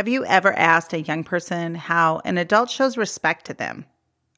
[0.00, 3.84] Have you ever asked a young person how an adult shows respect to them?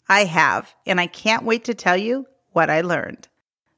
[0.08, 3.28] I have, and I can't wait to tell you what I learned.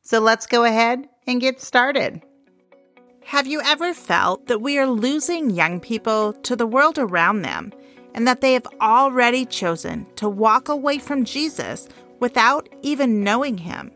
[0.00, 2.22] So let's go ahead and get started.
[3.24, 7.70] Have you ever felt that we are losing young people to the world around them
[8.14, 11.86] and that they have already chosen to walk away from Jesus
[12.18, 13.90] without even knowing him?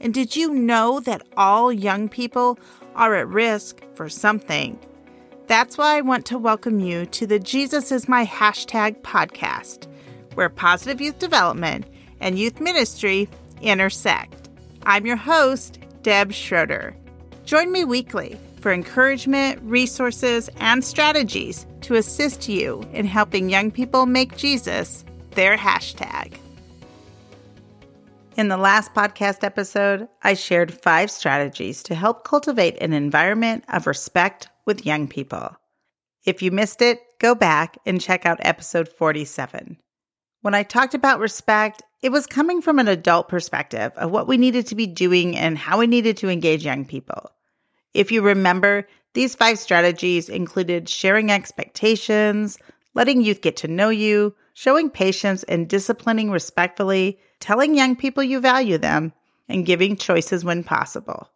[0.00, 2.58] And did you know that all young people
[2.94, 4.78] are at risk for something
[5.46, 9.86] that's why I want to welcome you to the Jesus is My Hashtag podcast,
[10.34, 11.86] where positive youth development
[12.20, 13.28] and youth ministry
[13.60, 14.48] intersect.
[14.84, 16.96] I'm your host, Deb Schroeder.
[17.44, 24.06] Join me weekly for encouragement, resources, and strategies to assist you in helping young people
[24.06, 26.38] make Jesus their hashtag.
[28.36, 33.86] In the last podcast episode, I shared five strategies to help cultivate an environment of
[33.86, 35.56] respect with young people.
[36.24, 39.78] If you missed it, go back and check out episode 47.
[40.40, 44.36] When I talked about respect, it was coming from an adult perspective of what we
[44.36, 47.30] needed to be doing and how we needed to engage young people.
[47.92, 52.58] If you remember, these five strategies included sharing expectations,
[52.94, 58.40] letting youth get to know you, showing patience and disciplining respectfully, telling young people you
[58.40, 59.12] value them,
[59.50, 61.28] and giving choices when possible.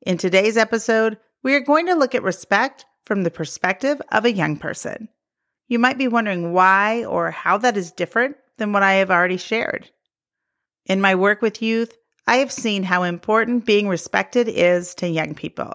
[0.00, 4.32] In today's episode, we are going to look at respect from the perspective of a
[4.32, 5.10] young person.
[5.68, 9.36] You might be wondering why or how that is different than what I have already
[9.36, 9.90] shared.
[10.86, 15.34] In my work with youth, I have seen how important being respected is to young
[15.34, 15.74] people.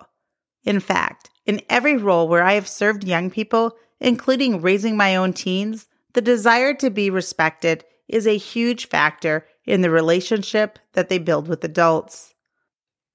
[0.63, 5.33] In fact, in every role where I have served young people, including raising my own
[5.33, 11.17] teens, the desire to be respected is a huge factor in the relationship that they
[11.17, 12.33] build with adults.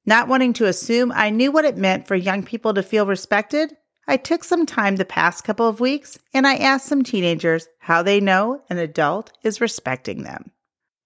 [0.05, 3.77] Not wanting to assume I knew what it meant for young people to feel respected,
[4.09, 8.03] I took some time the past couple of weeks and I asked some teenagers how
[8.03, 10.53] they know an adult is respecting them.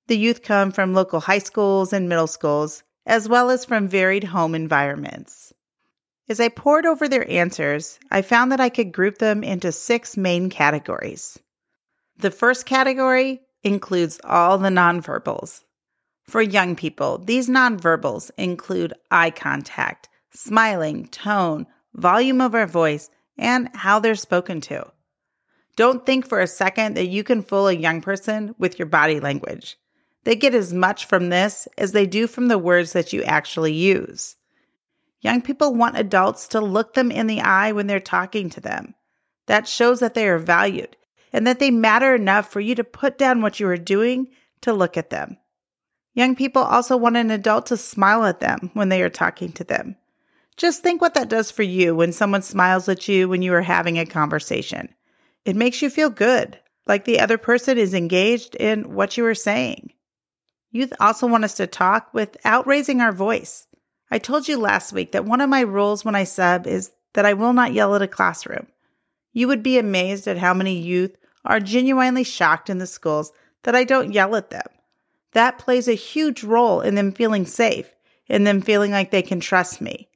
[0.08, 4.24] The youth come from local high schools and middle schools, as well as from varied
[4.24, 5.52] home environments.
[6.28, 10.16] As I pored over their answers, I found that I could group them into six
[10.16, 11.38] main categories.
[12.18, 15.62] The first category includes all the nonverbals,
[16.30, 23.68] for young people, these nonverbals include eye contact, smiling, tone, volume of our voice, and
[23.74, 24.86] how they're spoken to.
[25.74, 29.18] Don't think for a second that you can fool a young person with your body
[29.18, 29.76] language.
[30.22, 33.72] They get as much from this as they do from the words that you actually
[33.72, 34.36] use.
[35.22, 38.94] Young people want adults to look them in the eye when they're talking to them.
[39.46, 40.96] That shows that they are valued
[41.32, 44.28] and that they matter enough for you to put down what you are doing
[44.62, 45.36] to look at them.
[46.14, 49.64] Young people also want an adult to smile at them when they are talking to
[49.64, 49.96] them.
[50.56, 53.62] Just think what that does for you when someone smiles at you when you are
[53.62, 54.92] having a conversation.
[55.44, 59.34] It makes you feel good, like the other person is engaged in what you are
[59.34, 59.92] saying.
[60.72, 63.66] Youth also want us to talk without raising our voice.
[64.10, 67.24] I told you last week that one of my rules when I sub is that
[67.24, 68.66] I will not yell at a classroom.
[69.32, 73.74] You would be amazed at how many youth are genuinely shocked in the schools that
[73.74, 74.66] I don't yell at them
[75.32, 77.94] that plays a huge role in them feeling safe,
[78.26, 80.08] in them feeling like they can trust me.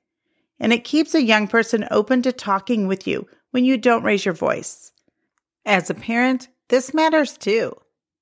[0.59, 4.25] And it keeps a young person open to talking with you when you don't raise
[4.25, 4.93] your voice.
[5.67, 7.77] As a parent, this matters too.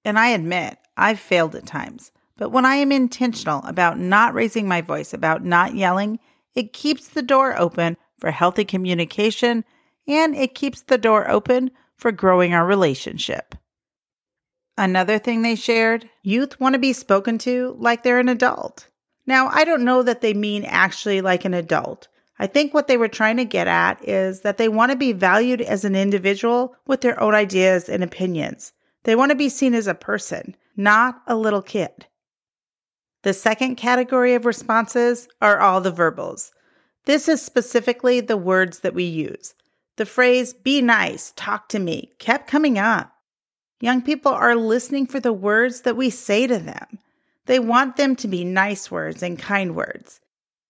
[0.04, 2.12] And I admit, I've failed at times.
[2.36, 6.18] But when I am intentional about not raising my voice, about not yelling,
[6.54, 9.64] it keeps the door open for healthy communication
[10.08, 11.70] and it keeps the door open
[12.02, 13.54] for growing our relationship.
[14.76, 18.88] Another thing they shared youth want to be spoken to like they're an adult.
[19.24, 22.08] Now, I don't know that they mean actually like an adult.
[22.40, 25.12] I think what they were trying to get at is that they want to be
[25.12, 28.72] valued as an individual with their own ideas and opinions.
[29.04, 32.06] They want to be seen as a person, not a little kid.
[33.22, 36.50] The second category of responses are all the verbals.
[37.04, 39.54] This is specifically the words that we use.
[39.96, 43.12] The phrase, be nice, talk to me, kept coming up.
[43.80, 46.98] Young people are listening for the words that we say to them.
[47.46, 50.20] They want them to be nice words and kind words.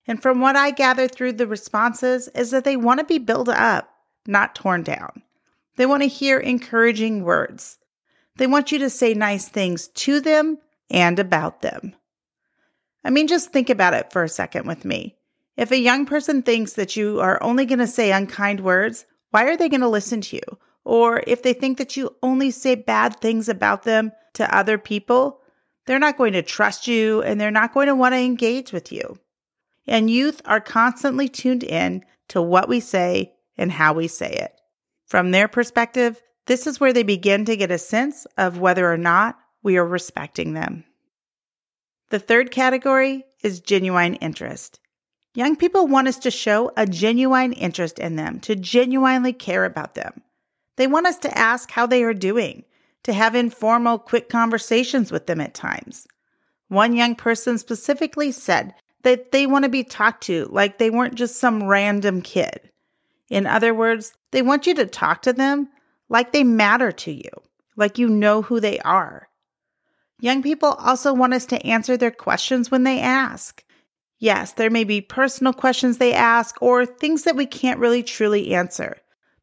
[0.07, 3.49] And from what I gather through the responses is that they want to be built
[3.49, 3.89] up,
[4.27, 5.23] not torn down.
[5.77, 7.79] They want to hear encouraging words.
[8.37, 10.59] They want you to say nice things to them
[10.91, 11.95] and about them.
[13.05, 15.17] I mean, just think about it for a second with me.
[15.57, 19.45] If a young person thinks that you are only going to say unkind words, why
[19.45, 20.59] are they going to listen to you?
[20.85, 25.41] or if they think that you only say bad things about them to other people,
[25.87, 28.93] they're not going to trust you and they're not going to want to engage with
[28.93, 29.19] you.
[29.87, 34.53] And youth are constantly tuned in to what we say and how we say it.
[35.07, 38.97] From their perspective, this is where they begin to get a sense of whether or
[38.97, 40.85] not we are respecting them.
[42.11, 44.81] The third category is genuine interest.
[45.35, 49.95] Young people want us to show a genuine interest in them, to genuinely care about
[49.95, 50.21] them.
[50.77, 52.65] They want us to ask how they are doing,
[53.05, 56.07] to have informal, quick conversations with them at times.
[56.69, 61.15] One young person specifically said that they want to be talked to like they weren't
[61.15, 62.71] just some random kid.
[63.31, 65.69] In other words, they want you to talk to them
[66.09, 67.31] like they matter to you,
[67.77, 69.29] like you know who they are.
[70.21, 73.65] Young people also want us to answer their questions when they ask.
[74.23, 78.55] Yes, there may be personal questions they ask or things that we can't really truly
[78.55, 78.99] answer.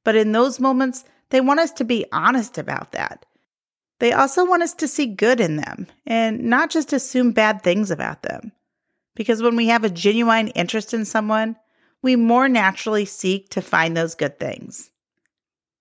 [0.05, 3.25] But in those moments, they want us to be honest about that.
[3.99, 7.91] They also want us to see good in them and not just assume bad things
[7.91, 8.53] about them.
[9.15, 11.57] Because when we have a genuine interest in someone,
[12.01, 14.91] we more naturally seek to find those good things.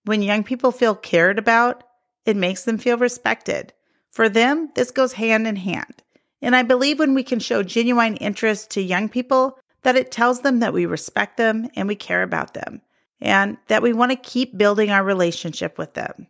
[0.06, 1.85] When young people feel cared about,
[2.27, 3.73] it makes them feel respected.
[4.11, 6.03] For them, this goes hand in hand.
[6.40, 10.40] And I believe when we can show genuine interest to young people, that it tells
[10.40, 12.81] them that we respect them and we care about them,
[13.20, 16.26] and that we want to keep building our relationship with them.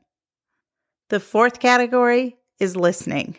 [1.09, 3.39] The fourth category is listening.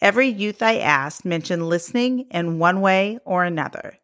[0.00, 3.98] Every youth I asked mentioned listening in one way or another.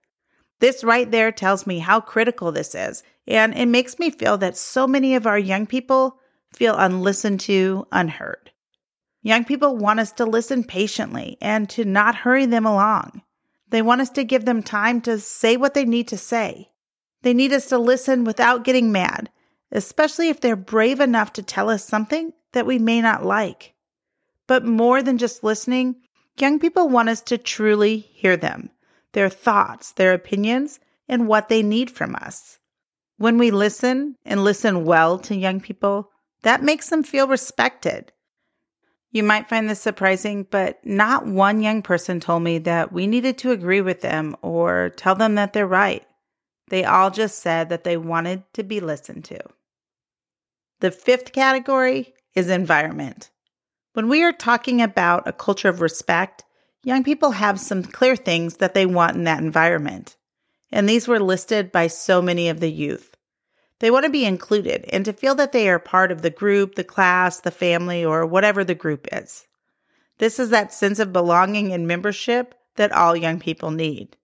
[0.60, 4.56] This right there tells me how critical this is, and it makes me feel that
[4.56, 6.18] so many of our young people
[6.52, 8.50] feel unlistened to, unheard.
[9.22, 13.22] Young people want us to listen patiently and to not hurry them along.
[13.68, 16.70] They want us to give them time to say what they need to say.
[17.22, 19.30] They need us to listen without getting mad,
[19.70, 23.74] especially if they're brave enough to tell us something that we may not like.
[24.46, 25.96] But more than just listening,
[26.38, 28.70] young people want us to truly hear them,
[29.12, 32.58] their thoughts, their opinions, and what they need from us.
[33.18, 36.10] When we listen and listen well to young people,
[36.42, 38.12] that makes them feel respected
[39.12, 43.38] you might find this surprising, but not one young person told me that we needed
[43.38, 46.06] to agree with them or tell them that they're right.
[46.68, 49.40] They all just said that they wanted to be listened to.
[50.78, 53.30] The fifth category is environment.
[53.94, 56.44] When we are talking about a culture of respect,
[56.84, 60.16] young people have some clear things that they want in that environment.
[60.70, 63.09] And these were listed by so many of the youth.
[63.80, 66.74] They want to be included and to feel that they are part of the group,
[66.74, 69.46] the class, the family, or whatever the group is.
[70.18, 74.16] This is that sense of belonging and membership that all young people need.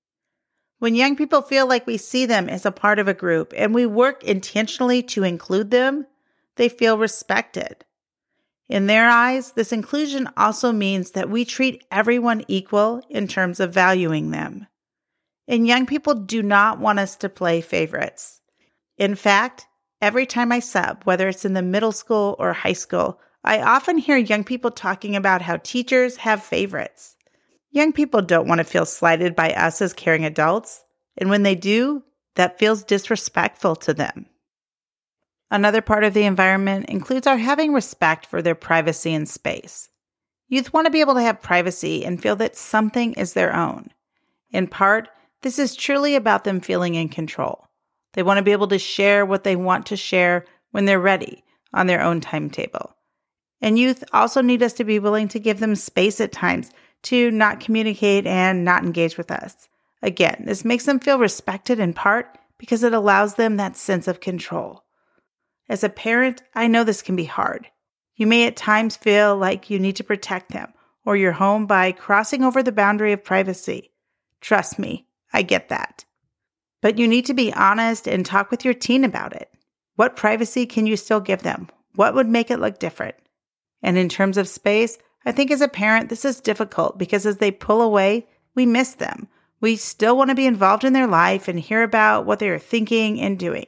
[0.79, 3.75] When young people feel like we see them as a part of a group and
[3.75, 6.07] we work intentionally to include them,
[6.57, 7.83] they feel respected.
[8.69, 13.73] In their eyes, this inclusion also means that we treat everyone equal in terms of
[13.73, 14.67] valuing them.
[15.49, 18.43] And young people do not want us to play favorites.
[18.99, 19.67] In fact,
[20.01, 23.99] every time I sub, whether it's in the middle school or high school, I often
[23.99, 27.17] hear young people talking about how teachers have favorites.
[27.71, 30.83] Young people don't want to feel slighted by us as caring adults,
[31.17, 32.03] and when they do,
[32.35, 34.27] that feels disrespectful to them.
[35.51, 39.89] Another part of the environment includes our having respect for their privacy and space.
[40.49, 43.91] Youth want to be able to have privacy and feel that something is their own.
[44.51, 45.09] In part,
[45.43, 47.69] this is truly about them feeling in control.
[48.17, 51.45] They want to be able to share what they want to share when they're ready
[51.73, 52.97] on their own timetable.
[53.61, 56.71] And youth also need us to be willing to give them space at times
[57.03, 59.69] to not communicate and not engage with us.
[60.03, 64.21] Again, this makes them feel respected in part because it allows them that sense of
[64.21, 64.85] control.
[65.69, 67.69] As a parent, I know this can be hard.
[68.15, 70.73] You may at times feel like you need to protect them
[71.05, 73.93] or your home by crossing over the boundary of privacy.
[74.41, 76.06] Trust me, I get that.
[76.87, 79.53] But you need to be honest and talk with your teen about it.
[79.97, 81.69] What privacy can you still give them?
[81.97, 83.17] What would make it look different?
[83.83, 87.39] And in terms of space, I think as a parent, this is difficult because as
[87.39, 89.27] they pull away, we miss them.
[89.61, 92.57] We still want to be involved in their life and hear about what they are
[92.57, 93.67] thinking and doing.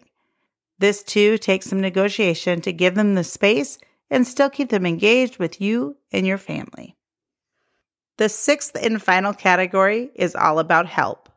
[0.78, 3.78] This too takes some negotiation to give them the space
[4.12, 6.96] and still keep them engaged with you and your family.
[8.16, 11.27] The sixth and final category is all about help.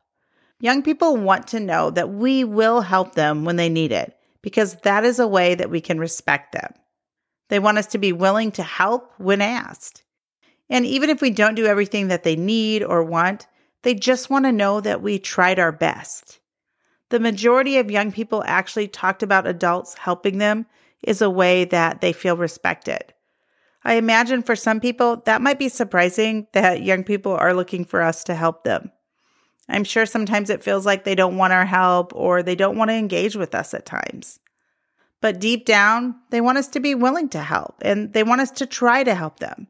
[0.61, 4.75] Young people want to know that we will help them when they need it because
[4.83, 6.71] that is a way that we can respect them.
[7.49, 10.03] They want us to be willing to help when asked.
[10.69, 13.47] And even if we don't do everything that they need or want,
[13.81, 16.39] they just want to know that we tried our best.
[17.09, 20.67] The majority of young people actually talked about adults helping them
[21.01, 23.13] is a way that they feel respected.
[23.83, 28.03] I imagine for some people that might be surprising that young people are looking for
[28.03, 28.91] us to help them.
[29.69, 32.89] I'm sure sometimes it feels like they don't want our help or they don't want
[32.89, 34.39] to engage with us at times.
[35.21, 38.51] But deep down, they want us to be willing to help and they want us
[38.51, 39.67] to try to help them.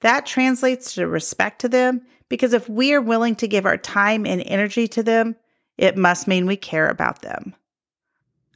[0.00, 4.26] That translates to respect to them because if we are willing to give our time
[4.26, 5.36] and energy to them,
[5.76, 7.54] it must mean we care about them.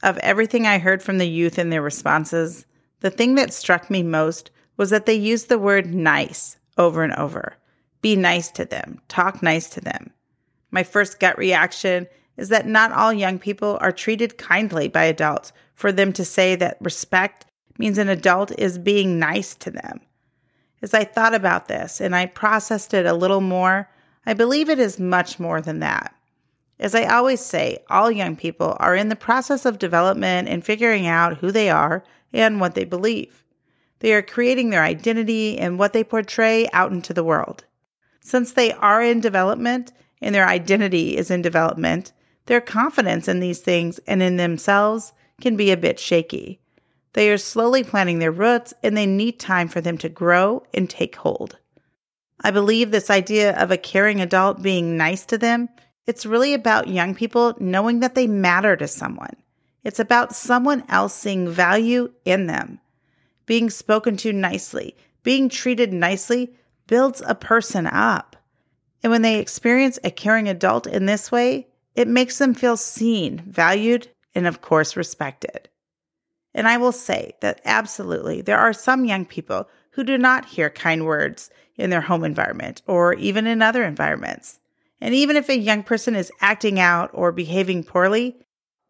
[0.03, 2.65] Of everything I heard from the youth in their responses,
[3.01, 7.13] the thing that struck me most was that they used the word nice over and
[7.13, 7.55] over.
[8.01, 10.11] Be nice to them, talk nice to them.
[10.71, 15.53] My first gut reaction is that not all young people are treated kindly by adults
[15.73, 17.45] for them to say that respect
[17.77, 19.99] means an adult is being nice to them.
[20.81, 23.89] As I thought about this and I processed it a little more,
[24.25, 26.15] I believe it is much more than that.
[26.79, 31.05] As I always say, all young people are in the process of development and figuring
[31.05, 33.43] out who they are and what they believe.
[33.99, 37.65] They are creating their identity and what they portray out into the world.
[38.19, 42.13] Since they are in development and their identity is in development,
[42.45, 46.59] their confidence in these things and in themselves can be a bit shaky.
[47.13, 50.89] They are slowly planting their roots and they need time for them to grow and
[50.89, 51.57] take hold.
[52.43, 55.69] I believe this idea of a caring adult being nice to them,
[56.07, 59.35] it's really about young people knowing that they matter to someone.
[59.83, 62.79] It's about someone else seeing value in them.
[63.45, 66.53] Being spoken to nicely, being treated nicely
[66.87, 68.35] builds a person up.
[69.03, 73.43] And when they experience a caring adult in this way, it makes them feel seen,
[73.47, 75.69] valued, and of course, respected.
[76.53, 80.69] And I will say that absolutely, there are some young people who do not hear
[80.69, 84.59] kind words in their home environment or even in other environments.
[84.99, 88.35] And even if a young person is acting out or behaving poorly,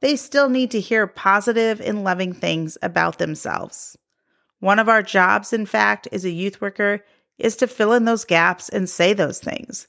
[0.01, 3.97] they still need to hear positive and loving things about themselves.
[4.59, 7.03] One of our jobs, in fact, as a youth worker
[7.37, 9.87] is to fill in those gaps and say those things.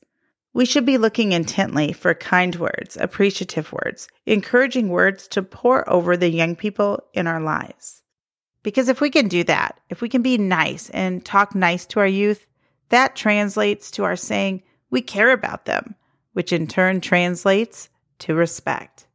[0.55, 6.17] We should be looking intently for kind words, appreciative words, encouraging words to pour over
[6.17, 8.03] the young people in our lives.
[8.63, 12.01] Because if we can do that, if we can be nice and talk nice to
[12.01, 12.47] our youth,
[12.91, 15.95] that translates to our saying we care about them,
[16.35, 19.07] which in turn translates to respect.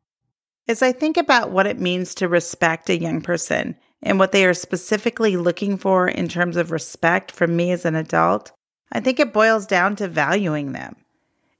[0.68, 4.46] As I think about what it means to respect a young person and what they
[4.46, 8.52] are specifically looking for in terms of respect from me as an adult,
[8.92, 10.96] I think it boils down to valuing them.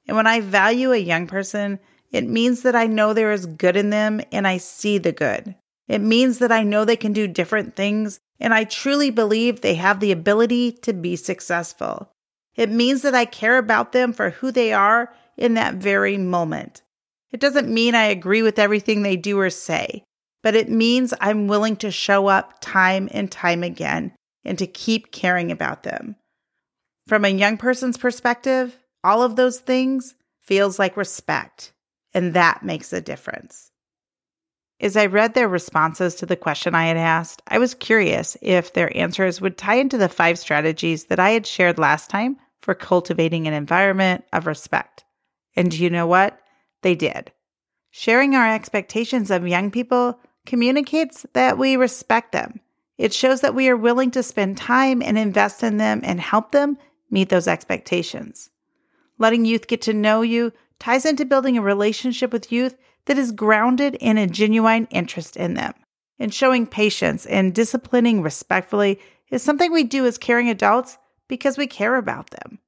[0.08, 1.80] And when I value a young person,
[2.12, 5.56] it means that I know there is good in them and I see the good.
[5.88, 9.76] It means that I know they can do different things and I truly believe they
[9.76, 12.12] have the ability to be successful.
[12.56, 16.82] It means that I care about them for who they are in that very moment.
[17.32, 20.04] It doesn't mean I agree with everything they do or say,
[20.44, 24.14] but it means I'm willing to show up time and time again
[24.46, 26.16] and to keep caring about them.
[27.08, 31.72] From a young person's perspective, all of those things feels like respect,
[32.14, 33.72] and that makes a difference.
[34.82, 38.74] As I read their responses to the question I had asked, I was curious if
[38.74, 42.76] their answers would tie into the five strategies that I had shared last time for
[42.76, 45.06] cultivating an environment of respect.
[45.56, 46.38] And you know what?
[46.82, 47.32] They did.
[47.92, 52.60] Sharing our expectations of young people communicates that we respect them.
[52.98, 56.52] It shows that we are willing to spend time and invest in them and help
[56.52, 56.78] them
[57.10, 58.50] meet those expectations.
[59.18, 63.32] Letting youth get to know you ties into building a relationship with youth that is
[63.32, 65.74] grounded in a genuine interest in them.
[66.20, 70.98] And showing patience and disciplining respectfully is something we do as caring adults
[71.28, 72.60] because we care about them.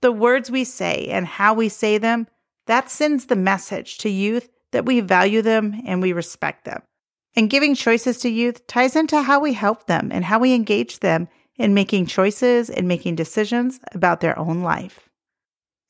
[0.00, 2.26] The words we say and how we say them,
[2.66, 6.82] that sends the message to youth that we value them and we respect them.
[7.34, 11.00] And giving choices to youth ties into how we help them and how we engage
[11.00, 15.08] them in making choices and making decisions about their own life.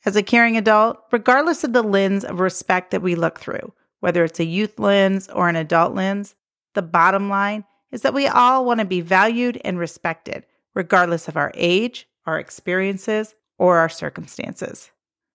[0.04, 4.24] As a caring adult, regardless of the lens of respect that we look through, whether
[4.24, 6.34] it's a youth lens or an adult lens,
[6.74, 10.44] the bottom line is that we all want to be valued and respected,
[10.74, 14.90] regardless of our age, our experiences, or our circumstances.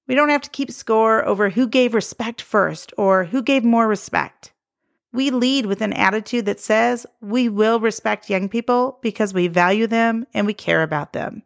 [0.07, 3.88] We don't have to keep score over who gave respect first or who gave more
[3.88, 4.51] respect.
[5.13, 9.88] We lead with an attitude that says we will respect young people because we value
[9.88, 11.43] them and we care about them.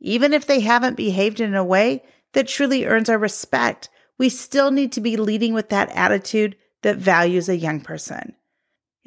[0.00, 2.02] Even if they haven't behaved in a way
[2.36, 3.88] that truly earns our respect,
[4.18, 8.34] we still need to be leading with that attitude that values a young person.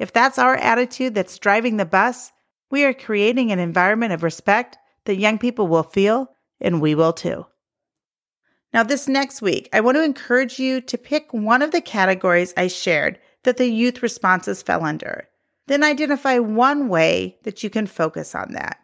[0.00, 2.32] If that's our attitude that's driving the bus,
[2.72, 7.12] we are creating an environment of respect that young people will feel, and we will
[7.12, 7.46] too.
[8.74, 12.52] Now, this next week, I want to encourage you to pick one of the categories
[12.56, 15.28] I shared that the youth responses fell under.
[15.68, 18.80] Then identify one way that you can focus on that.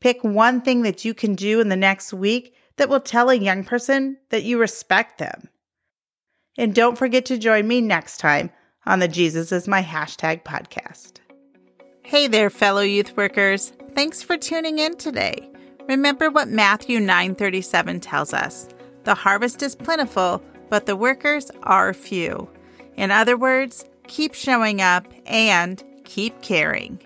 [0.00, 3.34] Pick one thing that you can do in the next week that will tell a
[3.34, 5.48] young person that you respect them.
[6.56, 8.50] And don't forget to join me next time
[8.86, 11.18] on the Jesus is my hashtag podcast.
[12.02, 13.72] Hey there, fellow youth workers.
[13.94, 15.50] Thanks for tuning in today.
[15.88, 18.68] Remember what Matthew 9:37 tells us.
[19.04, 22.48] The harvest is plentiful, but the workers are few.
[22.96, 27.00] In other words, keep showing up and keep caring.